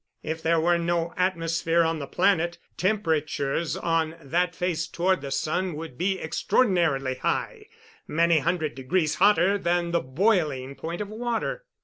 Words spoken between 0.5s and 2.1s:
were no atmosphere on the